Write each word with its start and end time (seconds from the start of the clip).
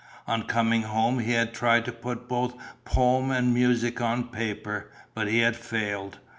On 0.27 0.41
coming 0.41 0.81
home 0.81 1.19
he 1.19 1.33
had 1.33 1.53
tried 1.53 1.85
to 1.85 1.91
put 1.91 2.27
both 2.27 2.55
poem 2.85 3.29
and 3.29 3.53
music 3.53 4.01
on 4.01 4.29
paper, 4.29 4.89
but 5.13 5.27
he 5.27 5.37
had 5.41 5.55
failed. 5.55 6.17